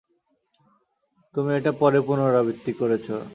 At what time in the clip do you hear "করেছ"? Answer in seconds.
2.73-3.07